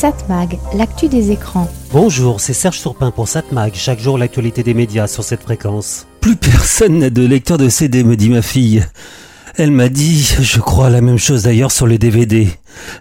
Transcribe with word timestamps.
Satmag, 0.00 0.58
l'actu 0.72 1.08
des 1.08 1.30
écrans. 1.30 1.68
Bonjour, 1.92 2.40
c'est 2.40 2.54
Serge 2.54 2.78
Surpin 2.78 3.10
pour 3.10 3.28
Satmag. 3.28 3.72
Chaque 3.74 4.00
jour, 4.00 4.16
l'actualité 4.16 4.62
des 4.62 4.72
médias 4.72 5.06
sur 5.06 5.22
cette 5.22 5.42
fréquence. 5.42 6.06
Plus 6.22 6.36
personne 6.36 7.00
n'a 7.00 7.10
de 7.10 7.26
lecteur 7.26 7.58
de 7.58 7.68
CD, 7.68 8.02
me 8.02 8.16
dit 8.16 8.30
ma 8.30 8.40
fille. 8.40 8.82
Elle 9.56 9.72
m'a 9.72 9.90
dit, 9.90 10.34
je 10.40 10.58
crois 10.58 10.88
la 10.88 11.02
même 11.02 11.18
chose 11.18 11.42
d'ailleurs 11.42 11.70
sur 11.70 11.86
les 11.86 11.98
DVD. 11.98 12.48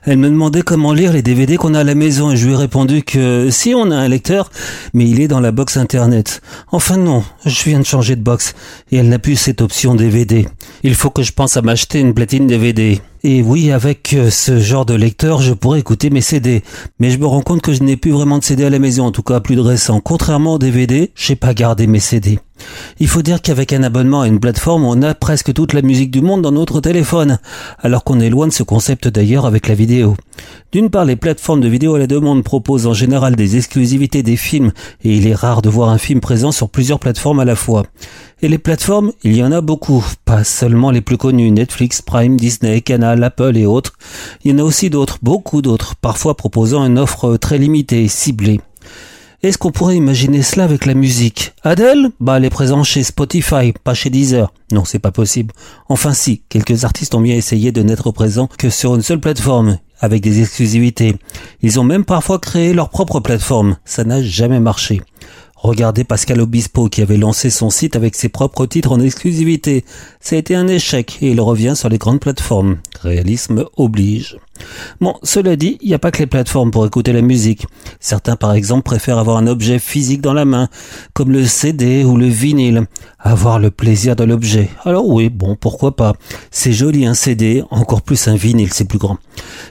Elle 0.03 0.17
me 0.17 0.29
demandait 0.29 0.61
comment 0.61 0.93
lire 0.93 1.13
les 1.13 1.21
DVD 1.21 1.57
qu'on 1.57 1.73
a 1.73 1.79
à 1.79 1.83
la 1.83 1.95
maison 1.95 2.31
et 2.31 2.37
je 2.37 2.45
lui 2.45 2.53
ai 2.53 2.57
répondu 2.57 3.03
que 3.03 3.49
si 3.49 3.73
on 3.75 3.91
a 3.91 3.95
un 3.95 4.07
lecteur, 4.07 4.51
mais 4.93 5.07
il 5.07 5.21
est 5.21 5.27
dans 5.27 5.39
la 5.39 5.51
box 5.51 5.77
internet. 5.77 6.41
Enfin 6.71 6.97
non, 6.97 7.23
je 7.45 7.63
viens 7.63 7.79
de 7.79 7.85
changer 7.85 8.15
de 8.15 8.21
box 8.21 8.53
et 8.91 8.97
elle 8.97 9.09
n'a 9.09 9.19
plus 9.19 9.35
cette 9.35 9.61
option 9.61 9.95
DVD. 9.95 10.47
Il 10.83 10.95
faut 10.95 11.09
que 11.09 11.23
je 11.23 11.33
pense 11.33 11.57
à 11.57 11.61
m'acheter 11.61 11.99
une 11.99 12.13
platine 12.13 12.47
DVD. 12.47 13.01
Et 13.23 13.41
oui, 13.41 13.71
avec 13.71 14.13
euh, 14.13 14.29
ce 14.29 14.59
genre 14.59 14.85
de 14.85 14.93
lecteur, 14.93 15.41
je 15.41 15.53
pourrais 15.53 15.79
écouter 15.79 16.09
mes 16.09 16.21
CD. 16.21 16.63
Mais 16.99 17.11
je 17.11 17.17
me 17.17 17.25
rends 17.25 17.41
compte 17.41 17.61
que 17.61 17.73
je 17.73 17.83
n'ai 17.83 17.97
plus 17.97 18.11
vraiment 18.11 18.37
de 18.37 18.43
CD 18.45 18.63
à 18.63 18.69
la 18.69 18.79
maison, 18.79 19.05
en 19.05 19.11
tout 19.11 19.23
cas 19.23 19.41
plus 19.41 19.57
de 19.57 19.61
récent. 19.61 19.99
Contrairement 19.99 20.53
au 20.53 20.57
DVD, 20.57 21.11
j'ai 21.15 21.35
pas 21.35 21.53
gardé 21.53 21.85
mes 21.85 21.99
CD. 21.99 22.39
Il 22.99 23.07
faut 23.07 23.21
dire 23.21 23.41
qu'avec 23.41 23.73
un 23.73 23.83
abonnement 23.83 24.21
à 24.21 24.27
une 24.27 24.39
plateforme, 24.39 24.85
on 24.85 25.01
a 25.01 25.13
presque 25.15 25.53
toute 25.53 25.73
la 25.73 25.81
musique 25.81 26.11
du 26.11 26.21
monde 26.21 26.41
dans 26.41 26.51
notre 26.51 26.79
téléphone, 26.79 27.39
alors 27.79 28.05
qu'on 28.05 28.19
est 28.21 28.29
loin 28.29 28.47
de 28.47 28.53
ce 28.53 28.63
concept 28.63 29.07
d'ailleurs 29.07 29.45
avec 29.45 29.58
la 29.67 29.75
vidéo. 29.75 30.15
D'une 30.71 30.89
part, 30.89 31.05
les 31.05 31.15
plateformes 31.15 31.61
de 31.61 31.67
vidéo 31.67 31.95
à 31.95 31.99
la 31.99 32.07
demande 32.07 32.43
proposent 32.43 32.87
en 32.87 32.93
général 32.93 33.35
des 33.35 33.57
exclusivités 33.57 34.23
des 34.23 34.37
films, 34.37 34.71
et 35.03 35.15
il 35.15 35.27
est 35.27 35.35
rare 35.35 35.61
de 35.61 35.69
voir 35.69 35.89
un 35.89 35.97
film 35.97 36.19
présent 36.19 36.51
sur 36.51 36.69
plusieurs 36.69 36.99
plateformes 36.99 37.39
à 37.39 37.45
la 37.45 37.55
fois. 37.55 37.83
Et 38.41 38.47
les 38.47 38.57
plateformes, 38.57 39.11
il 39.23 39.35
y 39.35 39.43
en 39.43 39.51
a 39.51 39.61
beaucoup, 39.61 40.05
pas 40.25 40.43
seulement 40.43 40.91
les 40.91 41.01
plus 41.01 41.17
connues, 41.17 41.51
Netflix, 41.51 42.01
Prime, 42.01 42.37
Disney, 42.37 42.81
Canal, 42.81 43.23
Apple 43.23 43.57
et 43.57 43.65
autres. 43.65 43.93
Il 44.43 44.51
y 44.51 44.53
en 44.53 44.59
a 44.59 44.63
aussi 44.63 44.89
d'autres, 44.89 45.17
beaucoup 45.21 45.61
d'autres, 45.61 45.95
parfois 45.95 46.37
proposant 46.37 46.85
une 46.85 46.99
offre 46.99 47.37
très 47.37 47.57
limitée, 47.57 48.07
ciblée. 48.07 48.61
Est-ce 49.41 49.57
qu'on 49.57 49.71
pourrait 49.71 49.95
imaginer 49.95 50.41
cela 50.41 50.65
avec 50.65 50.85
la 50.85 50.93
musique? 50.93 51.53
Adele? 51.63 52.09
Bah, 52.19 52.35
elle 52.35 52.43
est 52.43 52.49
présente 52.49 52.83
chez 52.83 53.03
Spotify, 53.03 53.71
pas 53.85 53.93
chez 53.93 54.09
Deezer. 54.09 54.51
Non, 54.73 54.83
c'est 54.83 54.99
pas 54.99 55.13
possible. 55.13 55.53
Enfin 55.87 56.11
si, 56.13 56.41
quelques 56.49 56.83
artistes 56.83 57.15
ont 57.15 57.21
bien 57.21 57.35
essayé 57.35 57.71
de 57.71 57.81
n'être 57.81 58.11
présents 58.11 58.49
que 58.57 58.69
sur 58.69 58.95
une 58.95 59.01
seule 59.01 59.21
plateforme, 59.21 59.77
avec 60.01 60.21
des 60.21 60.41
exclusivités. 60.41 61.15
Ils 61.61 61.79
ont 61.79 61.85
même 61.85 62.03
parfois 62.03 62.37
créé 62.37 62.73
leur 62.73 62.89
propre 62.89 63.21
plateforme. 63.21 63.77
Ça 63.85 64.03
n'a 64.03 64.21
jamais 64.21 64.59
marché. 64.59 65.01
Regardez 65.61 66.05
Pascal 66.05 66.39
Obispo 66.39 66.87
qui 66.87 67.01
avait 67.01 67.17
lancé 67.17 67.49
son 67.49 67.69
site 67.69 67.97
avec 67.97 68.15
ses 68.15 68.29
propres 68.29 68.65
titres 68.65 68.93
en 68.93 68.99
exclusivité. 69.01 69.83
Ça 70.21 70.37
a 70.37 70.39
été 70.39 70.55
un 70.55 70.69
échec 70.69 71.17
et 71.21 71.31
il 71.31 71.41
revient 71.41 71.73
sur 71.75 71.89
les 71.89 71.97
grandes 71.97 72.21
plateformes. 72.21 72.77
Réalisme 73.01 73.65
oblige. 73.75 74.37
Bon, 75.01 75.15
cela 75.21 75.57
dit, 75.57 75.77
il 75.81 75.89
n'y 75.89 75.93
a 75.93 75.99
pas 75.99 76.11
que 76.11 76.19
les 76.19 76.27
plateformes 76.27 76.71
pour 76.71 76.85
écouter 76.85 77.11
la 77.11 77.21
musique. 77.21 77.67
Certains, 77.99 78.37
par 78.37 78.53
exemple, 78.53 78.83
préfèrent 78.83 79.17
avoir 79.17 79.35
un 79.35 79.47
objet 79.47 79.79
physique 79.79 80.21
dans 80.21 80.33
la 80.33 80.45
main, 80.45 80.69
comme 81.13 81.31
le 81.31 81.45
CD 81.45 82.05
ou 82.05 82.15
le 82.15 82.27
vinyle. 82.27 82.85
Avoir 83.19 83.59
le 83.59 83.69
plaisir 83.69 84.15
de 84.15 84.23
l'objet. 84.23 84.69
Alors 84.85 85.07
oui, 85.07 85.29
bon, 85.29 85.57
pourquoi 85.59 85.95
pas. 85.95 86.13
C'est 86.51 86.71
joli 86.71 87.05
un 87.05 87.13
CD, 87.13 87.63
encore 87.69 88.01
plus 88.01 88.29
un 88.29 88.35
vinyle, 88.35 88.71
c'est 88.71 88.87
plus 88.87 88.99
grand. 88.99 89.17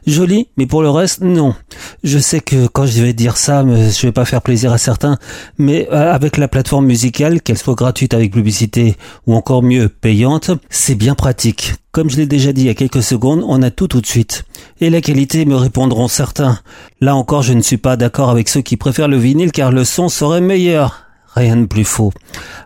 Joli, 0.06 0.48
mais 0.56 0.66
pour 0.66 0.82
le 0.82 0.90
reste, 0.90 1.20
non. 1.20 1.54
Je 2.02 2.18
sais 2.18 2.40
que 2.40 2.66
quand 2.66 2.86
je 2.86 3.02
vais 3.02 3.12
dire 3.12 3.36
ça, 3.36 3.64
je 3.64 4.06
vais 4.06 4.12
pas 4.12 4.24
faire 4.24 4.42
plaisir 4.42 4.72
à 4.72 4.78
certains, 4.78 5.18
mais 5.58 5.88
euh, 5.92 6.12
avec 6.12 6.36
la 6.36 6.48
plateforme 6.48 6.86
musicale, 6.86 7.40
qu'elle 7.42 7.58
soit 7.58 7.74
gratuite 7.74 8.14
avec 8.14 8.32
publicité 8.32 8.96
ou 9.26 9.34
encore 9.34 9.62
mieux 9.62 9.88
payante, 9.88 10.50
c'est 10.70 10.94
bien 10.94 11.14
pratique. 11.14 11.74
Comme 11.92 12.10
je 12.10 12.16
l'ai 12.16 12.26
déjà 12.26 12.52
dit 12.52 12.62
il 12.62 12.66
y 12.66 12.70
a 12.70 12.74
quelques 12.74 13.02
secondes, 13.02 13.44
on 13.46 13.62
a 13.62 13.70
tout 13.70 13.88
tout 13.88 14.00
de 14.00 14.06
suite. 14.06 14.44
Et 14.80 14.90
la 14.90 15.00
qualité, 15.00 15.44
me 15.44 15.56
répondront 15.56 16.08
certains. 16.08 16.58
Là 17.00 17.16
encore, 17.16 17.42
je 17.42 17.52
ne 17.52 17.60
suis 17.60 17.76
pas 17.76 17.96
d'accord 17.96 18.30
avec 18.30 18.48
ceux 18.48 18.60
qui 18.60 18.76
préfèrent 18.76 19.08
le 19.08 19.16
vinyle 19.16 19.52
car 19.52 19.72
le 19.72 19.84
son 19.84 20.08
serait 20.08 20.40
meilleur. 20.40 21.07
Rien 21.34 21.56
de 21.56 21.66
plus 21.66 21.84
faux. 21.84 22.12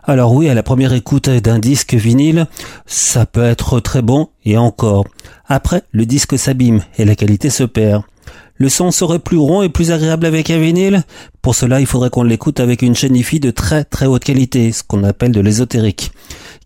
Alors 0.03 0.33
oui, 0.33 0.49
à 0.49 0.53
la 0.53 0.63
première 0.63 0.93
écoute 0.93 1.29
d'un 1.29 1.59
disque 1.59 1.93
vinyle, 1.93 2.47
ça 2.85 3.25
peut 3.25 3.43
être 3.43 3.79
très 3.79 4.01
bon 4.01 4.29
et 4.45 4.57
encore. 4.57 5.05
Après, 5.47 5.83
le 5.91 6.05
disque 6.05 6.39
s'abîme 6.39 6.81
et 6.97 7.05
la 7.05 7.15
qualité 7.15 7.49
se 7.49 7.63
perd. 7.63 8.03
Le 8.55 8.69
son 8.69 8.91
serait 8.91 9.19
plus 9.19 9.37
rond 9.37 9.63
et 9.63 9.69
plus 9.69 9.91
agréable 9.91 10.25
avec 10.25 10.49
un 10.49 10.59
vinyle? 10.59 11.03
Pour 11.41 11.55
cela, 11.55 11.79
il 11.79 11.85
faudrait 11.85 12.09
qu'on 12.09 12.23
l'écoute 12.23 12.59
avec 12.59 12.81
une 12.81 12.95
chaîne 12.95 13.15
IFI 13.15 13.39
de 13.39 13.51
très 13.51 13.83
très 13.83 14.05
haute 14.05 14.23
qualité, 14.23 14.71
ce 14.71 14.83
qu'on 14.83 15.03
appelle 15.03 15.31
de 15.31 15.41
l'ésotérique. 15.41 16.11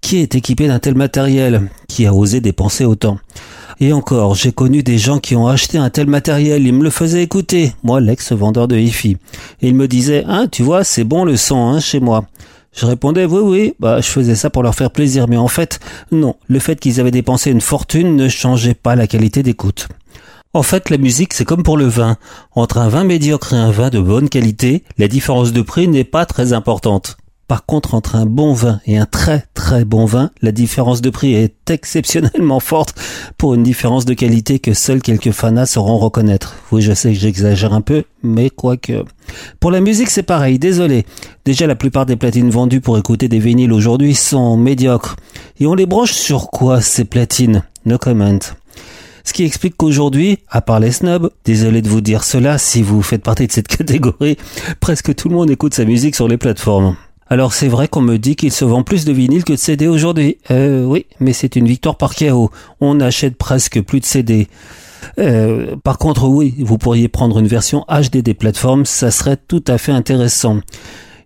Qui 0.02 0.18
est 0.18 0.36
équipé 0.36 0.68
d'un 0.68 0.80
tel 0.80 0.96
matériel? 0.96 1.70
Qui 1.88 2.06
a 2.06 2.14
osé 2.14 2.42
dépenser 2.42 2.86
autant? 2.86 3.18
Et 3.80 3.94
encore, 3.94 4.34
j'ai 4.34 4.52
connu 4.52 4.82
des 4.82 4.98
gens 4.98 5.20
qui 5.20 5.36
ont 5.36 5.48
acheté 5.48 5.78
un 5.78 5.92
tel 5.92 6.08
matériel, 6.08 6.66
ils 6.66 6.74
me 6.74 6.84
le 6.84 6.90
faisaient 6.90 7.22
écouter, 7.22 7.74
moi 7.84 8.02
l'ex-vendeur 8.02 8.68
de 8.68 8.76
hi-fi. 8.76 9.18
Ils 9.62 9.76
me 9.76 9.88
disaient, 9.88 10.24
hein, 10.28 10.48
tu 10.52 10.64
vois, 10.64 10.84
c'est 10.84 11.04
bon 11.04 11.26
le 11.26 11.38
son, 11.38 11.58
hein, 11.68 11.80
chez 11.80 12.00
moi. 12.00 12.26
Je 12.74 12.86
répondais 12.86 13.26
oui 13.26 13.40
oui, 13.42 13.74
bah 13.80 14.02
je 14.02 14.08
faisais 14.08 14.36
ça 14.36 14.50
pour 14.52 14.62
leur 14.62 14.76
faire 14.76 14.92
plaisir, 14.92 15.28
mais 15.28 15.38
en 15.38 15.48
fait 15.48 15.80
non, 16.12 16.36
le 16.48 16.60
fait 16.60 16.80
qu'ils 16.80 17.00
avaient 17.00 17.12
dépensé 17.12 17.50
une 17.50 17.62
fortune 17.62 18.16
ne 18.16 18.30
changeait 18.30 18.76
pas 18.76 18.96
la 18.96 19.08
qualité 19.08 19.42
d'écoute. 19.42 19.88
En 20.54 20.64
fait, 20.64 20.90
la 20.90 20.98
musique, 20.98 21.34
c'est 21.34 21.46
comme 21.46 21.64
pour 21.64 21.78
le 21.78 21.86
vin. 21.86 22.18
Entre 22.56 22.78
un 22.78 22.88
vin 22.88 23.04
médiocre 23.04 23.54
et 23.54 23.58
un 23.58 23.70
vin 23.70 23.90
de 23.90 24.00
bonne 24.00 24.30
qualité, 24.30 24.84
la 24.98 25.08
différence 25.08 25.54
de 25.54 25.62
prix 25.62 25.88
n'est 25.88 26.04
pas 26.04 26.26
très 26.26 26.54
importante. 26.54 27.18
Par 27.48 27.66
contre, 27.66 27.94
entre 27.94 28.18
un 28.18 28.26
bon 28.26 28.52
vin 28.52 28.82
et 28.86 28.98
un 28.98 29.06
très 29.06 29.46
très 29.54 29.86
bon 29.86 30.04
vin, 30.04 30.32
la 30.42 30.52
différence 30.52 31.00
de 31.00 31.10
prix 31.10 31.34
est 31.34 31.70
exceptionnellement 31.70 32.60
forte 32.60 32.94
pour 33.38 33.54
une 33.54 33.64
différence 33.64 34.04
de 34.04 34.14
qualité 34.14 34.60
que 34.60 34.74
seuls 34.74 35.02
quelques 35.02 35.32
fanas 35.32 35.68
sauront 35.68 35.98
reconnaître. 35.98 36.58
Oui, 36.74 36.82
je 36.82 36.92
sais 36.92 37.14
que 37.14 37.20
j'exagère 37.20 37.74
un 37.74 37.80
peu, 37.80 38.04
mais 38.22 38.50
quoique. 38.50 39.06
Pour 39.62 39.72
la 39.72 39.80
musique, 39.80 40.10
c'est 40.10 40.24
pareil, 40.24 40.60
désolé. 40.60 41.06
Déjà, 41.46 41.68
la 41.68 41.76
plupart 41.76 42.06
des 42.06 42.18
platines 42.18 42.50
vendues 42.50 42.82
pour 42.82 42.98
écouter 42.98 43.30
des 43.30 43.40
vinyles 43.40 43.72
aujourd'hui 43.72 44.14
sont 44.14 44.58
médiocres. 44.58 45.16
Et 45.62 45.68
on 45.68 45.74
les 45.74 45.86
branche 45.86 46.12
sur 46.12 46.50
quoi, 46.50 46.82
ces 46.82 47.06
platines? 47.06 47.64
No 47.86 47.98
comment. 47.98 48.40
Ce 49.24 49.32
qui 49.32 49.44
explique 49.44 49.78
qu'aujourd'hui, 49.78 50.40
à 50.50 50.60
part 50.60 50.82
les 50.82 50.92
snobs, 50.92 51.32
désolé 51.46 51.82
de 51.82 51.88
vous 51.88 52.02
dire 52.02 52.26
cela 52.26 52.58
si 52.58 52.82
vous 52.82 53.02
faites 53.02 53.24
partie 53.24 53.48
de 53.48 53.54
cette 53.54 53.68
catégorie, 53.78 54.38
presque 54.82 55.16
tout 55.16 55.30
le 55.30 55.36
monde 55.36 55.50
écoute 55.50 55.74
sa 55.74 55.86
musique 55.86 56.16
sur 56.16 56.28
les 56.28 56.38
plateformes. 56.38 56.98
Alors 57.30 57.54
c'est 57.54 57.68
vrai 57.68 57.88
qu'on 57.88 58.02
me 58.02 58.18
dit 58.18 58.36
qu'il 58.36 58.52
se 58.52 58.64
vend 58.64 58.84
plus 58.84 59.04
de 59.06 59.12
vinyle 59.12 59.44
que 59.44 59.54
de 59.54 59.58
CD 59.58 59.88
aujourd'hui. 59.88 60.38
Euh, 60.52 60.84
oui, 60.84 61.06
mais 61.20 61.34
c'est 61.34 61.56
une 61.56 61.68
victoire 61.68 61.98
par 61.98 62.16
chaos. 62.16 62.52
On 62.80 63.00
achète 63.00 63.36
presque 63.36 63.82
plus 63.82 64.00
de 64.00 64.06
CD. 64.06 64.48
Euh, 65.20 65.76
par 65.84 65.98
contre, 65.98 66.28
oui, 66.28 66.56
vous 66.60 66.78
pourriez 66.78 67.08
prendre 67.08 67.40
une 67.40 67.48
version 67.48 67.86
HD 67.90 68.18
des 68.18 68.34
plateformes, 68.34 68.86
ça 68.86 69.12
serait 69.12 69.38
tout 69.38 69.64
à 69.68 69.78
fait 69.78 69.92
intéressant. 69.92 70.62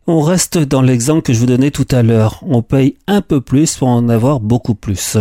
On 0.08 0.22
reste 0.22 0.58
dans 0.58 0.82
l'exemple 0.82 1.22
que 1.22 1.32
je 1.32 1.38
vous 1.38 1.46
donnais 1.46 1.70
tout 1.70 1.88
à 1.92 2.02
l'heure. 2.02 2.40
On 2.42 2.64
paye 2.64 2.96
un 3.06 3.22
peu 3.22 3.40
plus 3.40 3.78
pour 3.78 3.88
en 3.88 4.10
avoir 4.10 4.40
beaucoup 4.40 4.74
plus. 4.74 5.18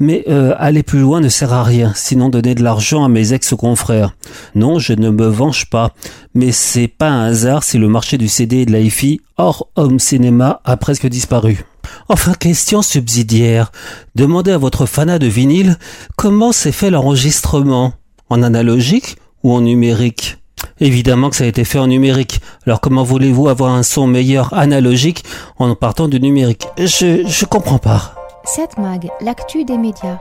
Mais 0.00 0.24
euh, 0.28 0.56
aller 0.58 0.82
plus 0.82 0.98
loin 0.98 1.20
ne 1.20 1.28
sert 1.28 1.52
à 1.52 1.62
rien, 1.62 1.92
sinon 1.94 2.28
donner 2.28 2.56
de 2.56 2.64
l'argent 2.64 3.04
à 3.04 3.08
mes 3.08 3.32
ex-confrères. 3.32 4.16
Non, 4.56 4.80
je 4.80 4.92
ne 4.92 5.10
me 5.10 5.26
venge 5.28 5.70
pas. 5.70 5.94
Mais 6.34 6.50
c'est 6.50 6.88
pas 6.88 7.08
un 7.08 7.26
hasard 7.26 7.62
si 7.62 7.78
le 7.78 7.88
marché 7.88 8.18
du 8.18 8.26
CD 8.26 8.58
et 8.58 8.66
de 8.66 8.72
la 8.72 8.80
hi 8.80 9.20
hors 9.36 9.68
home 9.76 10.00
cinéma 10.00 10.60
a 10.64 10.76
presque 10.76 11.06
disparu. 11.06 11.64
Enfin, 12.08 12.34
question 12.34 12.82
subsidiaire. 12.82 13.70
Demandez 14.16 14.50
à 14.50 14.58
votre 14.58 14.86
fanat 14.86 15.20
de 15.20 15.28
vinyle 15.28 15.76
comment 16.16 16.50
s'est 16.50 16.72
fait 16.72 16.90
l'enregistrement. 16.90 17.92
En 18.30 18.42
analogique 18.42 19.16
ou 19.44 19.52
en 19.52 19.60
numérique? 19.60 20.38
Évidemment 20.80 21.30
que 21.30 21.36
ça 21.36 21.44
a 21.44 21.48
été 21.48 21.64
fait 21.64 21.78
en 21.78 21.86
numérique. 21.86 22.40
Alors 22.66 22.80
comment 22.80 23.02
voulez-vous 23.02 23.48
avoir 23.48 23.72
un 23.72 23.82
son 23.82 24.06
meilleur 24.06 24.54
analogique 24.54 25.24
en 25.58 25.74
partant 25.74 26.08
du 26.08 26.20
numérique? 26.20 26.66
Je 26.78 27.26
je 27.26 27.44
comprends 27.44 27.78
pas. 27.78 28.14
Cette 28.44 28.78
mag, 28.78 29.08
l'actu 29.20 29.64
des 29.64 29.76
médias. 29.76 30.18